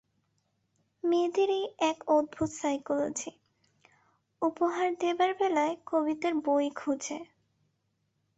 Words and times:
মেয়েদের 1.03 1.49
এই 1.49 1.65
এক 1.81 1.97
অদ্ভুত 2.07 2.49
সাইকোলজি, 2.51 3.31
উপহার 4.41 4.89
দেবার 4.99 5.31
বেলায় 5.33 5.75
কবিতার 5.85 6.33
বই 6.45 6.67
খোঁজে। 6.75 7.19